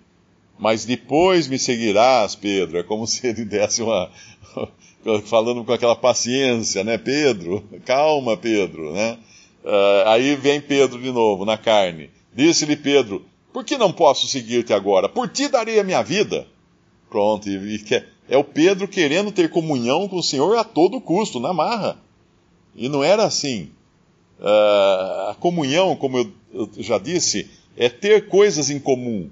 mas 0.59 0.85
depois 0.85 1.47
me 1.47 1.57
seguirás, 1.57 2.35
Pedro. 2.35 2.77
É 2.77 2.83
como 2.83 3.07
se 3.07 3.25
ele 3.27 3.45
desse 3.45 3.81
uma. 3.81 4.11
falando 5.25 5.63
com 5.63 5.73
aquela 5.73 5.95
paciência, 5.95 6.83
né, 6.83 6.97
Pedro? 6.97 7.63
Calma, 7.85 8.37
Pedro, 8.37 8.93
né? 8.93 9.17
Uh, 9.63 10.07
aí 10.07 10.35
vem 10.35 10.59
Pedro 10.59 10.99
de 10.99 11.11
novo, 11.11 11.45
na 11.45 11.57
carne. 11.57 12.09
Disse-lhe 12.33 12.75
Pedro: 12.75 13.25
Por 13.53 13.63
que 13.63 13.77
não 13.77 13.91
posso 13.91 14.27
seguir-te 14.27 14.73
agora? 14.73 15.07
Por 15.07 15.29
ti 15.29 15.47
darei 15.47 15.79
a 15.79 15.83
minha 15.83 16.01
vida. 16.01 16.47
Pronto, 17.09 17.49
e, 17.49 17.75
e 17.75 17.79
quer, 17.79 18.07
é 18.27 18.37
o 18.37 18.43
Pedro 18.43 18.87
querendo 18.87 19.31
ter 19.31 19.49
comunhão 19.49 20.07
com 20.07 20.17
o 20.17 20.23
Senhor 20.23 20.57
a 20.57 20.63
todo 20.63 21.01
custo, 21.01 21.39
na 21.39 21.53
marra. 21.53 21.97
E 22.75 22.87
não 22.87 23.03
era 23.03 23.23
assim. 23.23 23.69
Uh, 24.39 25.29
a 25.29 25.35
comunhão, 25.39 25.95
como 25.95 26.17
eu, 26.17 26.31
eu 26.53 26.69
já 26.79 26.97
disse, 26.97 27.49
é 27.77 27.89
ter 27.89 28.27
coisas 28.27 28.69
em 28.69 28.79
comum. 28.79 29.29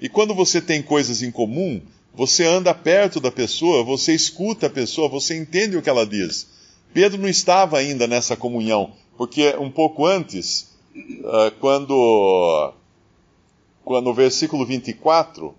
E 0.00 0.08
quando 0.08 0.34
você 0.34 0.60
tem 0.60 0.82
coisas 0.82 1.22
em 1.22 1.30
comum, 1.30 1.80
você 2.14 2.44
anda 2.44 2.72
perto 2.74 3.20
da 3.20 3.30
pessoa, 3.30 3.82
você 3.82 4.14
escuta 4.14 4.66
a 4.66 4.70
pessoa, 4.70 5.08
você 5.08 5.36
entende 5.36 5.76
o 5.76 5.82
que 5.82 5.88
ela 5.88 6.06
diz. 6.06 6.46
Pedro 6.92 7.20
não 7.20 7.28
estava 7.28 7.78
ainda 7.78 8.06
nessa 8.06 8.36
comunhão, 8.36 8.92
porque 9.16 9.56
um 9.56 9.70
pouco 9.70 10.06
antes, 10.06 10.74
uh, 10.94 11.50
quando, 11.60 12.72
quando 13.84 14.04
no 14.04 14.14
versículo 14.14 14.64
24, 14.66 15.54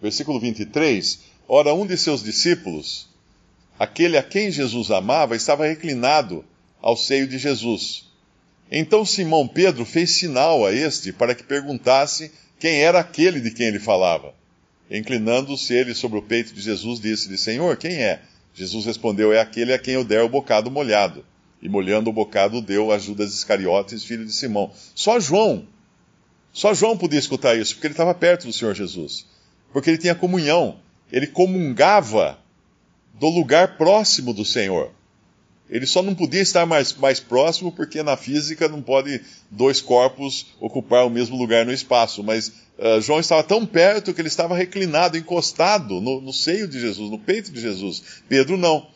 versículo 0.00 0.38
23, 0.38 1.20
Ora, 1.48 1.72
um 1.72 1.86
de 1.86 1.96
seus 1.96 2.24
discípulos, 2.24 3.08
aquele 3.78 4.18
a 4.18 4.22
quem 4.22 4.50
Jesus 4.50 4.90
amava, 4.90 5.36
estava 5.36 5.66
reclinado 5.66 6.44
ao 6.82 6.96
seio 6.96 7.28
de 7.28 7.38
Jesus. 7.38 8.04
Então 8.70 9.04
Simão 9.04 9.46
Pedro 9.46 9.84
fez 9.84 10.10
sinal 10.10 10.66
a 10.66 10.72
este 10.72 11.12
para 11.12 11.36
que 11.36 11.44
perguntasse 11.44 12.32
quem 12.58 12.80
era 12.80 12.98
aquele 12.98 13.40
de 13.40 13.52
quem 13.52 13.68
ele 13.68 13.78
falava. 13.78 14.34
Inclinando-se 14.90 15.72
ele 15.72 15.94
sobre 15.94 16.18
o 16.18 16.22
peito 16.22 16.52
de 16.52 16.60
Jesus, 16.60 16.98
disse-lhe: 17.00 17.38
Senhor, 17.38 17.76
quem 17.76 17.94
é? 17.94 18.22
Jesus 18.52 18.84
respondeu: 18.84 19.32
É 19.32 19.40
aquele 19.40 19.72
a 19.72 19.78
quem 19.78 19.94
eu 19.94 20.04
der 20.04 20.22
o 20.22 20.28
bocado 20.28 20.68
molhado. 20.68 21.24
E 21.66 21.68
molhando 21.68 22.08
o 22.08 22.12
bocado, 22.12 22.62
deu 22.62 22.92
a 22.92 22.98
Judas 22.98 23.34
Iscariotes, 23.34 24.04
filho 24.04 24.24
de 24.24 24.32
Simão. 24.32 24.70
Só 24.94 25.18
João, 25.18 25.66
só 26.52 26.72
João 26.72 26.96
podia 26.96 27.18
escutar 27.18 27.58
isso, 27.58 27.74
porque 27.74 27.88
ele 27.88 27.94
estava 27.94 28.14
perto 28.14 28.46
do 28.46 28.52
Senhor 28.52 28.74
Jesus. 28.74 29.26
Porque 29.72 29.90
ele 29.90 29.98
tinha 29.98 30.14
comunhão 30.14 30.78
ele 31.10 31.26
comungava 31.26 32.38
do 33.14 33.28
lugar 33.28 33.76
próximo 33.76 34.32
do 34.32 34.44
Senhor. 34.44 34.90
Ele 35.68 35.86
só 35.86 36.00
não 36.00 36.14
podia 36.14 36.40
estar 36.40 36.64
mais, 36.64 36.92
mais 36.94 37.18
próximo 37.18 37.72
porque 37.72 38.02
na 38.02 38.16
física 38.16 38.68
não 38.68 38.80
pode 38.80 39.20
dois 39.50 39.80
corpos 39.80 40.46
ocupar 40.60 41.04
o 41.04 41.10
mesmo 41.10 41.36
lugar 41.36 41.66
no 41.66 41.72
espaço. 41.72 42.22
Mas 42.22 42.48
uh, 42.78 43.00
João 43.00 43.18
estava 43.18 43.42
tão 43.42 43.66
perto 43.66 44.14
que 44.14 44.20
ele 44.20 44.28
estava 44.28 44.56
reclinado, 44.56 45.16
encostado 45.16 46.00
no, 46.00 46.20
no 46.20 46.32
seio 46.32 46.68
de 46.68 46.78
Jesus, 46.78 47.10
no 47.10 47.18
peito 47.18 47.50
de 47.50 47.60
Jesus. 47.60 48.22
Pedro 48.28 48.56
não. 48.56 48.86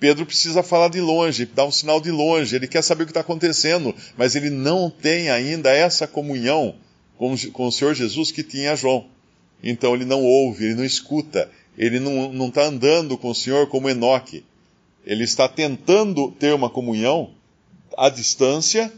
Pedro 0.00 0.26
precisa 0.26 0.62
falar 0.62 0.88
de 0.88 1.00
longe, 1.00 1.46
dar 1.46 1.66
um 1.66 1.70
sinal 1.70 2.00
de 2.00 2.10
longe. 2.10 2.56
Ele 2.56 2.66
quer 2.66 2.82
saber 2.82 3.04
o 3.04 3.06
que 3.06 3.10
está 3.10 3.20
acontecendo, 3.20 3.94
mas 4.16 4.34
ele 4.34 4.50
não 4.50 4.90
tem 4.90 5.30
ainda 5.30 5.70
essa 5.70 6.08
comunhão 6.08 6.74
com, 7.16 7.36
com 7.52 7.66
o 7.66 7.72
Senhor 7.72 7.94
Jesus 7.94 8.32
que 8.32 8.42
tinha 8.42 8.74
João. 8.74 9.06
Então 9.62 9.94
ele 9.94 10.06
não 10.06 10.24
ouve, 10.24 10.64
ele 10.64 10.74
não 10.74 10.84
escuta 10.84 11.48
ele 11.80 11.98
não 11.98 12.48
está 12.48 12.64
andando 12.64 13.16
com 13.16 13.30
o 13.30 13.34
Senhor 13.34 13.66
como 13.68 13.88
Enoque. 13.88 14.44
Ele 15.02 15.24
está 15.24 15.48
tentando 15.48 16.30
ter 16.32 16.52
uma 16.52 16.68
comunhão 16.68 17.30
à 17.96 18.10
distância, 18.10 18.92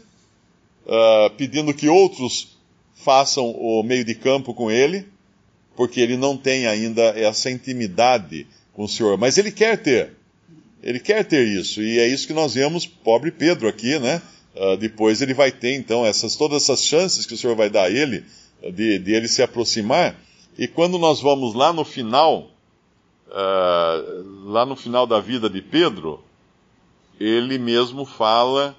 uh, 0.85 1.29
pedindo 1.37 1.73
que 1.73 1.87
outros 1.87 2.57
façam 2.93 3.51
o 3.51 3.81
meio 3.83 4.03
de 4.03 4.13
campo 4.13 4.53
com 4.53 4.69
ele, 4.69 5.07
porque 5.77 6.01
ele 6.01 6.17
não 6.17 6.35
tem 6.35 6.67
ainda 6.67 7.01
essa 7.17 7.49
intimidade 7.49 8.45
com 8.73 8.83
o 8.83 8.89
Senhor. 8.89 9.17
Mas 9.17 9.37
ele 9.37 9.49
quer 9.51 9.81
ter. 9.81 10.17
Ele 10.83 10.99
quer 10.99 11.23
ter 11.23 11.47
isso. 11.47 11.81
E 11.81 11.97
é 11.97 12.07
isso 12.07 12.27
que 12.27 12.33
nós 12.33 12.53
vemos, 12.53 12.85
pobre 12.85 13.31
Pedro 13.31 13.67
aqui, 13.67 13.97
né? 13.97 14.21
Uh, 14.53 14.77
depois 14.77 15.21
ele 15.21 15.33
vai 15.33 15.51
ter, 15.51 15.73
então, 15.73 16.05
essas, 16.05 16.35
todas 16.35 16.63
essas 16.63 16.83
chances 16.83 17.25
que 17.25 17.33
o 17.33 17.37
Senhor 17.37 17.55
vai 17.55 17.69
dar 17.69 17.85
a 17.85 17.89
ele, 17.89 18.23
de, 18.73 18.99
de 18.99 19.13
ele 19.13 19.27
se 19.27 19.41
aproximar. 19.41 20.15
E 20.57 20.67
quando 20.67 20.99
nós 20.99 21.21
vamos 21.21 21.55
lá 21.55 21.73
no 21.73 21.83
final, 21.83 22.51
uh, 23.29 24.51
lá 24.51 24.65
no 24.65 24.75
final 24.75 25.07
da 25.07 25.19
vida 25.19 25.49
de 25.49 25.61
Pedro, 25.61 26.23
ele 27.19 27.57
mesmo 27.57 28.05
fala 28.05 28.75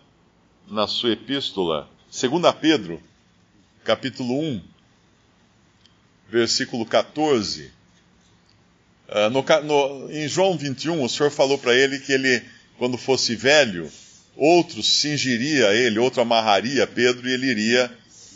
na 0.68 0.86
sua 0.86 1.12
epístola, 1.12 1.88
2 2.12 2.54
Pedro, 2.60 3.00
capítulo 3.82 4.38
1, 4.38 4.60
versículo 6.28 6.86
14. 6.86 7.73
Uh, 9.08 9.30
no, 9.30 9.42
no, 9.62 10.10
em 10.10 10.26
João 10.26 10.56
21, 10.56 11.02
o 11.02 11.08
Senhor 11.08 11.30
falou 11.30 11.58
para 11.58 11.74
ele 11.74 11.98
que 11.98 12.12
ele, 12.12 12.42
quando 12.78 12.96
fosse 12.96 13.36
velho, 13.36 13.90
outro 14.36 14.82
cingiria 14.82 15.74
ele, 15.74 15.98
outro 15.98 16.20
amarraria 16.20 16.86
Pedro 16.86 17.28
e 17.28 17.32
ele 17.32 17.46
iria 17.46 17.90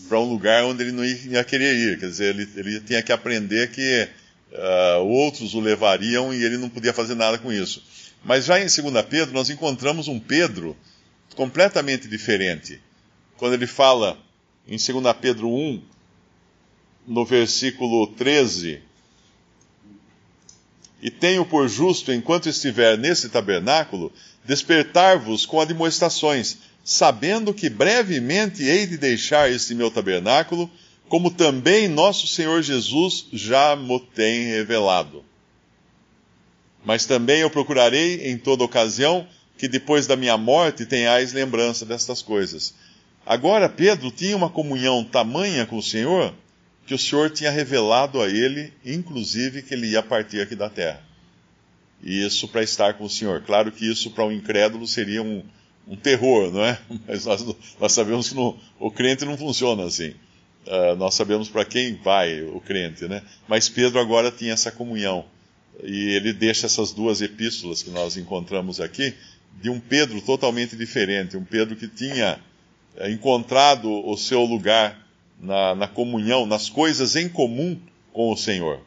para 0.09 0.21
um 0.21 0.31
lugar 0.31 0.65
onde 0.65 0.83
ele 0.83 0.93
não 0.93 1.05
ia 1.05 1.45
querer 1.45 1.75
ir. 1.75 1.99
Quer 1.99 2.07
dizer, 2.07 2.35
ele, 2.35 2.49
ele 2.57 2.81
tinha 2.81 3.03
que 3.03 3.13
aprender 3.13 3.71
que 3.71 4.09
uh, 4.53 5.05
outros 5.05 5.55
o 5.55 5.61
levariam 5.61 6.33
e 6.33 6.43
ele 6.43 6.57
não 6.57 6.69
podia 6.69 6.93
fazer 6.93 7.15
nada 7.15 7.39
com 7.39 7.53
isso. 7.53 7.83
Mas 8.25 8.47
já 8.47 8.59
em 8.59 8.67
2 8.67 9.07
Pedro, 9.07 9.35
nós 9.35 9.51
encontramos 9.51 10.09
um 10.09 10.19
Pedro 10.19 10.77
completamente 11.35 12.09
diferente. 12.09 12.81
Quando 13.37 13.55
ele 13.55 13.67
fala 13.67 14.19
em 14.67 14.77
2 14.77 15.17
Pedro 15.21 15.49
1, 15.49 15.83
no 17.07 17.25
versículo 17.25 18.09
13, 18.09 18.83
e 21.01 21.11
tenho 21.11 21.45
por 21.45 21.69
justo, 21.69 22.13
enquanto 22.13 22.49
estiver 22.49 22.99
nesse 22.99 23.29
tabernáculo, 23.29 24.13
despertar-vos 24.45 25.47
com 25.47 25.61
admoestações, 25.61 26.59
sabendo 26.83 27.55
que 27.55 27.69
brevemente 27.69 28.65
hei 28.65 28.87
de 28.87 28.97
deixar 28.97 29.51
este 29.51 29.75
meu 29.75 29.91
tabernáculo, 29.91 30.71
como 31.09 31.31
também 31.31 31.89
nosso 31.89 32.27
Senhor 32.27 32.63
Jesus 32.63 33.27
já 33.33 33.77
mo 33.77 34.01
tem 34.01 34.45
revelado. 34.47 35.25
Mas 36.85 37.07
também 37.07 37.41
eu 37.41 37.51
procurarei 37.51 38.31
em 38.31 38.39
toda 38.39 38.65
ocasião 38.65 39.27
que 39.57 39.69
depois 39.69 40.07
da 40.07 40.17
minha 40.17 40.37
morte 40.37 40.87
tenhais 40.87 41.33
lembrança 41.33 41.85
destas 41.85 42.23
coisas. 42.23 42.75
Agora 43.27 43.69
Pedro 43.69 44.11
tinha 44.11 44.37
uma 44.37 44.49
comunhão 44.49 45.05
tamanha 45.05 45.67
com 45.67 45.77
o 45.77 45.83
Senhor 45.83 46.35
que 46.89 46.95
o 46.95 46.99
Senhor 46.99 47.29
tinha 47.29 47.51
revelado 47.51 48.23
a 48.23 48.29
ele, 48.29 48.73
inclusive, 48.83 49.61
que 49.61 49.75
ele 49.75 49.89
ia 49.89 50.03
partir 50.03 50.41
aqui 50.41 50.57
da 50.57 50.71
terra. 50.71 51.03
E 52.03 52.25
isso 52.25 52.49
para 52.49 52.63
estar 52.63 52.95
com 52.95 53.05
o 53.05 53.11
Senhor. 53.11 53.43
Claro 53.43 53.71
que 53.71 53.85
isso 53.87 54.11
para 54.11 54.25
um 54.25 54.33
incrédulo 54.33 54.87
seria 54.87 55.23
um, 55.23 55.45
um 55.87 55.95
terror, 55.95 56.51
não 56.51 56.65
é? 56.65 56.79
Mas 57.07 57.27
nós, 57.27 57.45
nós 57.79 57.93
sabemos 57.93 58.31
que 58.31 58.39
o 58.81 58.91
crente 58.91 59.27
não 59.27 59.37
funciona 59.37 59.85
assim. 59.85 60.15
Uh, 60.67 60.97
nós 60.97 61.13
sabemos 61.13 61.51
para 61.51 61.63
quem 61.67 61.95
vai 61.97 62.41
o 62.41 62.59
crente, 62.59 63.07
né? 63.07 63.23
Mas 63.47 63.69
Pedro 63.69 64.01
agora 64.01 64.31
tinha 64.31 64.55
essa 64.55 64.73
comunhão. 64.73 65.27
E 65.83 66.15
ele 66.15 66.33
deixa 66.33 66.65
essas 66.65 66.91
duas 66.91 67.21
epístolas 67.21 67.83
que 67.83 67.91
nós 67.91 68.17
encontramos 68.17 68.81
aqui, 68.81 69.13
de 69.61 69.69
um 69.69 69.79
Pedro 69.79 70.23
totalmente 70.23 70.75
diferente. 70.75 71.37
Um 71.37 71.45
Pedro 71.45 71.77
que 71.77 71.87
tinha 71.87 72.41
uh, 72.97 73.11
encontrado 73.11 73.91
o 73.91 74.17
seu 74.17 74.43
lugar 74.43 75.07
na, 75.41 75.75
na 75.75 75.89
comunhão, 75.89 76.47
nas 76.47 76.69
coisas 76.69 77.17
em 77.17 77.29
comum 77.29 77.81
com 78.13 78.33
o 78.33 78.37
Senhor. 78.37 78.81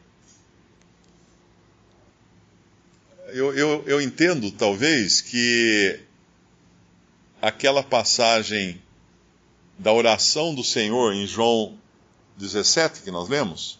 Eu, 3.28 3.56
eu, 3.56 3.84
eu 3.86 4.00
entendo, 4.00 4.50
talvez, 4.50 5.22
que 5.22 6.00
aquela 7.40 7.82
passagem 7.82 8.80
da 9.78 9.92
oração 9.92 10.54
do 10.54 10.62
Senhor 10.62 11.14
em 11.14 11.26
João 11.26 11.78
17, 12.36 13.02
que 13.02 13.10
nós 13.10 13.28
lemos, 13.28 13.78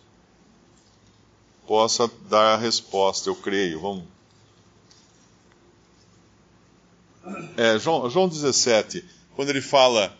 possa 1.66 2.10
dar 2.28 2.54
a 2.54 2.56
resposta, 2.56 3.28
eu 3.28 3.36
creio. 3.36 3.80
Vamos. 3.80 4.04
É, 7.56 7.78
João, 7.78 8.10
João 8.10 8.28
17, 8.28 9.04
quando 9.36 9.50
ele 9.50 9.60
fala 9.60 10.16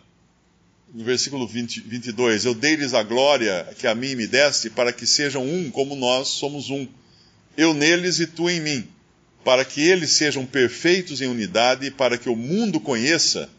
no 0.93 1.03
versículo 1.03 1.47
20, 1.47 1.81
22, 1.81 2.45
eu 2.45 2.53
dei-lhes 2.53 2.93
a 2.93 3.01
glória 3.01 3.67
que 3.79 3.87
a 3.87 3.95
mim 3.95 4.13
me 4.13 4.27
deste, 4.27 4.69
para 4.69 4.93
que 4.93 5.07
sejam 5.07 5.43
um 5.43 5.71
como 5.71 5.95
nós 5.95 6.27
somos 6.27 6.69
um. 6.69 6.87
Eu 7.57 7.73
neles 7.73 8.19
e 8.19 8.27
tu 8.27 8.47
em 8.47 8.61
mim, 8.61 8.87
para 9.43 9.65
que 9.65 9.81
eles 9.81 10.11
sejam 10.11 10.45
perfeitos 10.45 11.19
em 11.19 11.27
unidade, 11.27 11.89
para 11.89 12.15
que 12.15 12.29
o 12.29 12.35
mundo 12.35 12.79
conheça 12.79 13.49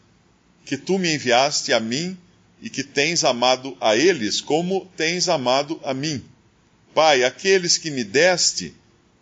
que 0.63 0.77
tu 0.77 0.97
me 0.97 1.13
enviaste 1.13 1.73
a 1.73 1.79
mim 1.79 2.17
e 2.61 2.69
que 2.69 2.83
tens 2.83 3.25
amado 3.25 3.75
a 3.81 3.97
eles 3.97 4.39
como 4.39 4.89
tens 4.95 5.27
amado 5.27 5.79
a 5.83 5.93
mim. 5.93 6.23
Pai, 6.93 7.25
aqueles 7.25 7.77
que 7.77 7.91
me 7.91 8.05
deste, 8.05 8.73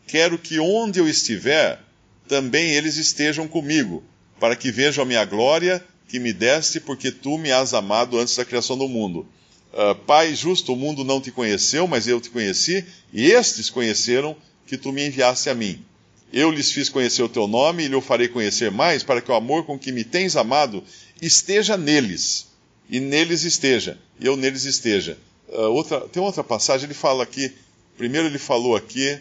quero 0.05 0.37
que 0.37 0.59
onde 0.59 0.99
eu 0.99 1.09
estiver, 1.09 1.81
também 2.27 2.73
eles 2.73 2.95
estejam 2.95 3.47
comigo, 3.47 4.03
para 4.39 4.55
que 4.55 4.71
vejam 4.71 5.03
a 5.03 5.07
minha 5.07 5.25
glória 5.25 5.83
que 6.13 6.19
me 6.19 6.31
deste, 6.31 6.79
porque 6.79 7.09
tu 7.09 7.39
me 7.39 7.51
has 7.51 7.73
amado 7.73 8.19
antes 8.19 8.35
da 8.35 8.45
criação 8.45 8.77
do 8.77 8.87
mundo. 8.87 9.25
Uh, 9.73 9.95
Pai 10.05 10.35
justo, 10.35 10.71
o 10.71 10.75
mundo 10.75 11.03
não 11.03 11.19
te 11.19 11.31
conheceu, 11.31 11.87
mas 11.87 12.07
eu 12.07 12.21
te 12.21 12.29
conheci, 12.29 12.85
e 13.11 13.31
estes 13.31 13.71
conheceram 13.71 14.37
que 14.67 14.77
tu 14.77 14.91
me 14.91 15.07
enviaste 15.07 15.49
a 15.49 15.55
mim. 15.55 15.83
Eu 16.31 16.51
lhes 16.51 16.71
fiz 16.71 16.87
conhecer 16.87 17.23
o 17.23 17.29
teu 17.29 17.47
nome 17.47 17.85
e 17.85 17.87
lhe 17.87 17.99
farei 17.99 18.27
conhecer 18.27 18.69
mais, 18.69 19.01
para 19.01 19.21
que 19.21 19.31
o 19.31 19.33
amor 19.33 19.65
com 19.65 19.79
que 19.79 19.91
me 19.91 20.03
tens 20.03 20.35
amado 20.35 20.83
esteja 21.19 21.75
neles, 21.75 22.45
e 22.87 22.99
neles 22.99 23.43
esteja, 23.43 23.97
e 24.19 24.27
eu 24.27 24.37
neles 24.37 24.65
esteja. 24.65 25.17
Uh, 25.49 25.61
outra, 25.71 26.01
tem 26.01 26.21
outra 26.21 26.43
passagem, 26.43 26.85
ele 26.85 26.93
fala 26.93 27.23
aqui, 27.23 27.51
primeiro 27.97 28.27
ele 28.27 28.37
falou 28.37 28.75
aqui, 28.75 29.19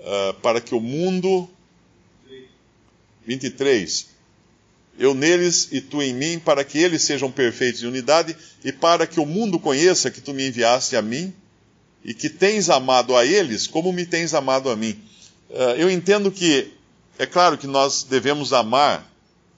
uh, 0.00 0.34
para 0.42 0.60
que 0.60 0.74
o 0.74 0.80
mundo. 0.80 1.48
23 3.24 4.10
eu 5.00 5.14
neles 5.14 5.68
e 5.72 5.80
tu 5.80 6.02
em 6.02 6.12
mim, 6.12 6.38
para 6.38 6.62
que 6.62 6.76
eles 6.76 7.02
sejam 7.02 7.32
perfeitos 7.32 7.82
em 7.82 7.86
unidade, 7.86 8.36
e 8.62 8.70
para 8.70 9.06
que 9.06 9.18
o 9.18 9.24
mundo 9.24 9.58
conheça 9.58 10.10
que 10.10 10.20
tu 10.20 10.34
me 10.34 10.46
enviaste 10.46 10.94
a 10.94 11.00
mim, 11.00 11.32
e 12.04 12.12
que 12.12 12.28
tens 12.28 12.68
amado 12.68 13.16
a 13.16 13.24
eles 13.24 13.66
como 13.66 13.94
me 13.94 14.04
tens 14.04 14.34
amado 14.34 14.68
a 14.68 14.76
mim. 14.76 15.00
Uh, 15.48 15.74
eu 15.78 15.90
entendo 15.90 16.30
que, 16.30 16.70
é 17.18 17.24
claro 17.24 17.56
que 17.56 17.66
nós 17.66 18.02
devemos 18.02 18.52
amar 18.52 19.10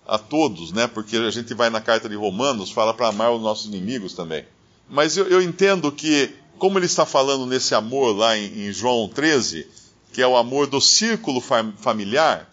a 0.06 0.16
todos, 0.16 0.72
né? 0.72 0.86
Porque 0.86 1.16
a 1.16 1.30
gente 1.30 1.52
vai 1.54 1.70
na 1.70 1.80
carta 1.80 2.08
de 2.08 2.14
Romanos, 2.14 2.70
fala 2.70 2.94
para 2.94 3.08
amar 3.08 3.32
os 3.32 3.42
nossos 3.42 3.66
inimigos 3.66 4.14
também. 4.14 4.44
Mas 4.88 5.16
eu, 5.16 5.26
eu, 5.26 5.42
entendo 5.42 5.90
que, 5.90 6.30
como 6.56 6.78
ele 6.78 6.86
está 6.86 7.04
falando 7.04 7.46
nesse 7.46 7.74
amor 7.74 8.16
lá 8.16 8.38
em, 8.38 8.68
em 8.68 8.72
João 8.72 9.08
13, 9.08 9.66
que 10.12 10.22
é 10.22 10.26
o 10.26 10.36
amor 10.36 10.68
do 10.68 10.80
círculo 10.80 11.40
familiar, 11.40 12.48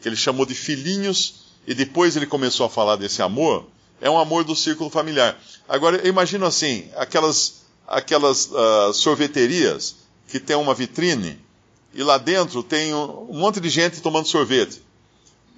que 0.00 0.08
ele 0.08 0.16
chamou 0.16 0.46
de 0.46 0.54
filhinhos, 0.54 1.41
e 1.66 1.74
depois 1.74 2.16
ele 2.16 2.26
começou 2.26 2.66
a 2.66 2.70
falar 2.70 2.96
desse 2.96 3.22
amor, 3.22 3.66
é 4.00 4.10
um 4.10 4.18
amor 4.18 4.44
do 4.44 4.56
círculo 4.56 4.90
familiar. 4.90 5.38
Agora, 5.68 5.96
eu 5.98 6.08
imagino 6.08 6.44
assim, 6.44 6.88
aquelas, 6.96 7.62
aquelas 7.86 8.46
uh, 8.46 8.92
sorveterias 8.92 9.96
que 10.26 10.40
tem 10.40 10.56
uma 10.56 10.74
vitrine, 10.74 11.38
e 11.94 12.02
lá 12.02 12.18
dentro 12.18 12.62
tem 12.62 12.92
um, 12.94 13.30
um 13.30 13.38
monte 13.38 13.60
de 13.60 13.68
gente 13.68 14.00
tomando 14.00 14.26
sorvete. 14.26 14.82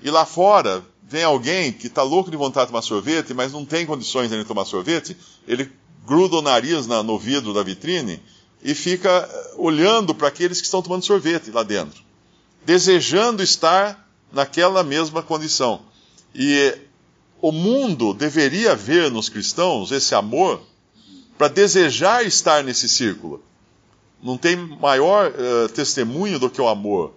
E 0.02 0.10
lá 0.10 0.26
fora 0.26 0.84
vem 1.02 1.24
alguém 1.24 1.72
que 1.72 1.86
está 1.86 2.02
louco 2.02 2.30
de 2.30 2.36
vontade 2.36 2.66
de 2.66 2.72
tomar 2.72 2.82
sorvete, 2.82 3.32
mas 3.32 3.52
não 3.52 3.64
tem 3.64 3.86
condições 3.86 4.30
de 4.30 4.44
tomar 4.44 4.64
sorvete, 4.64 5.16
ele 5.46 5.70
gruda 6.04 6.36
o 6.36 6.42
nariz 6.42 6.86
na, 6.86 7.02
no 7.02 7.18
vidro 7.18 7.54
da 7.54 7.62
vitrine 7.62 8.20
e 8.62 8.74
fica 8.74 9.28
olhando 9.56 10.14
para 10.14 10.28
aqueles 10.28 10.60
que 10.60 10.66
estão 10.66 10.82
tomando 10.82 11.04
sorvete 11.04 11.50
lá 11.50 11.62
dentro, 11.62 12.02
desejando 12.64 13.42
estar 13.42 14.08
naquela 14.32 14.82
mesma 14.82 15.22
condição. 15.22 15.82
E 16.34 16.76
o 17.40 17.52
mundo 17.52 18.12
deveria 18.12 18.74
ver 18.74 19.10
nos 19.10 19.28
cristãos 19.28 19.92
esse 19.92 20.14
amor 20.14 20.62
para 21.36 21.48
desejar 21.48 22.24
estar 22.24 22.64
nesse 22.64 22.88
círculo. 22.88 23.42
Não 24.22 24.38
tem 24.38 24.56
maior 24.56 25.30
uh, 25.30 25.68
testemunho 25.68 26.38
do 26.38 26.48
que 26.48 26.60
o 26.60 26.68
amor, 26.68 27.12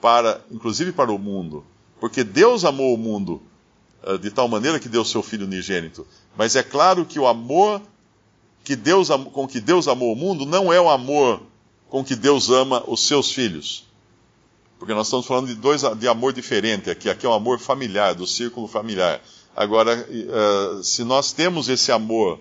para, 0.00 0.40
inclusive 0.50 0.92
para 0.92 1.12
o 1.12 1.18
mundo. 1.18 1.64
Porque 2.00 2.24
Deus 2.24 2.64
amou 2.64 2.94
o 2.94 2.98
mundo 2.98 3.42
uh, 4.02 4.18
de 4.18 4.30
tal 4.30 4.48
maneira 4.48 4.80
que 4.80 4.88
deu 4.88 5.04
seu 5.04 5.22
Filho 5.22 5.46
unigênito. 5.46 6.06
Mas 6.36 6.56
é 6.56 6.62
claro 6.62 7.04
que 7.04 7.18
o 7.18 7.26
amor 7.26 7.82
que 8.64 8.74
Deus, 8.74 9.08
com 9.32 9.46
que 9.46 9.60
Deus 9.60 9.86
amou 9.86 10.12
o 10.12 10.16
mundo 10.16 10.44
não 10.44 10.72
é 10.72 10.80
o 10.80 10.90
amor 10.90 11.42
com 11.88 12.02
que 12.02 12.16
Deus 12.16 12.50
ama 12.50 12.82
os 12.86 13.06
seus 13.06 13.30
filhos. 13.30 13.85
Porque 14.78 14.92
nós 14.92 15.06
estamos 15.06 15.26
falando 15.26 15.46
de 15.46 15.54
dois 15.54 15.82
de 15.82 16.08
amor 16.08 16.32
diferente 16.32 16.90
aqui. 16.90 17.08
Aqui 17.08 17.24
é 17.24 17.28
um 17.28 17.32
amor 17.32 17.58
familiar, 17.58 18.14
do 18.14 18.26
círculo 18.26 18.68
familiar. 18.68 19.20
Agora, 19.54 19.96
uh, 19.96 20.84
se 20.84 21.02
nós 21.02 21.32
temos 21.32 21.68
esse 21.68 21.90
amor, 21.90 22.38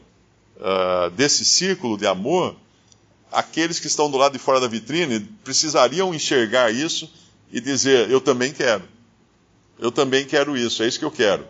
uh, 0.57 1.09
desse 1.11 1.45
círculo 1.45 1.97
de 1.97 2.05
amor, 2.05 2.55
aqueles 3.31 3.79
que 3.79 3.87
estão 3.87 4.11
do 4.11 4.17
lado 4.17 4.33
de 4.33 4.39
fora 4.39 4.59
da 4.59 4.67
vitrine 4.67 5.21
precisariam 5.43 6.13
enxergar 6.13 6.71
isso 6.71 7.09
e 7.51 7.61
dizer: 7.61 8.09
Eu 8.09 8.19
também 8.19 8.51
quero. 8.51 8.83
Eu 9.79 9.91
também 9.91 10.25
quero 10.25 10.57
isso, 10.57 10.83
é 10.83 10.87
isso 10.87 10.99
que 10.99 11.05
eu 11.05 11.11
quero. 11.11 11.45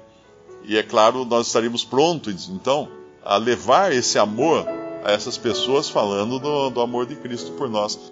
E 0.64 0.78
é 0.78 0.84
claro, 0.84 1.26
nós 1.26 1.48
estaríamos 1.48 1.84
prontos, 1.84 2.50
então, 2.50 2.90
a 3.24 3.38
levar 3.38 3.92
esse 3.92 4.18
amor 4.18 4.68
a 5.04 5.12
essas 5.12 5.38
pessoas 5.38 5.88
falando 5.88 6.40
do, 6.40 6.70
do 6.72 6.82
amor 6.82 7.06
de 7.06 7.16
Cristo 7.16 7.52
por 7.52 7.70
nós. 7.70 8.12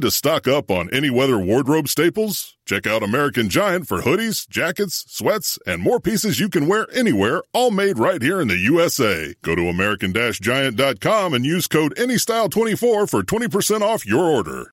Need 0.00 0.06
to 0.06 0.10
stock 0.12 0.48
up 0.48 0.70
on 0.70 0.88
any 0.94 1.10
weather 1.10 1.38
wardrobe 1.38 1.86
staples? 1.86 2.56
Check 2.64 2.86
out 2.86 3.02
American 3.02 3.50
Giant 3.50 3.86
for 3.86 4.00
hoodies, 4.00 4.48
jackets, 4.48 5.04
sweats, 5.08 5.58
and 5.66 5.82
more 5.82 6.00
pieces 6.00 6.40
you 6.40 6.48
can 6.48 6.66
wear 6.66 6.86
anywhere, 6.94 7.42
all 7.52 7.70
made 7.70 7.98
right 7.98 8.22
here 8.22 8.40
in 8.40 8.48
the 8.48 8.56
USA. 8.56 9.34
Go 9.42 9.54
to 9.54 9.68
American-Giant.com 9.68 11.34
and 11.34 11.44
use 11.44 11.66
code 11.66 11.94
ANYSTYLE24 11.96 13.10
for 13.10 13.22
20% 13.22 13.82
off 13.82 14.06
your 14.06 14.24
order. 14.24 14.72